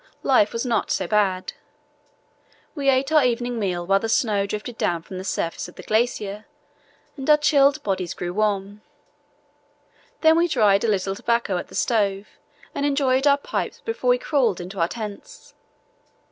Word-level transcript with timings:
Life 0.23 0.51
was 0.51 0.65
not 0.65 0.89
so 0.89 1.05
bad. 1.05 1.53
We 2.73 2.89
ate 2.89 3.11
our 3.11 3.23
evening 3.23 3.59
meal 3.59 3.85
while 3.85 3.99
the 3.99 4.09
snow 4.09 4.47
drifted 4.47 4.75
down 4.79 5.03
from 5.03 5.19
the 5.19 5.23
surface 5.23 5.67
of 5.67 5.75
the 5.75 5.83
glacier, 5.83 6.47
and 7.15 7.29
our 7.29 7.37
chilled 7.37 7.83
bodies 7.83 8.15
grew 8.15 8.33
warm. 8.33 8.81
Then 10.21 10.37
we 10.39 10.47
dried 10.47 10.83
a 10.83 10.87
little 10.87 11.13
tobacco 11.13 11.57
at 11.57 11.67
the 11.67 11.75
stove 11.75 12.29
and 12.73 12.83
enjoyed 12.83 13.27
our 13.27 13.37
pipes 13.37 13.79
before 13.81 14.09
we 14.09 14.17
crawled 14.17 14.59
into 14.59 14.79
our 14.79 14.87
tents. 14.87 15.53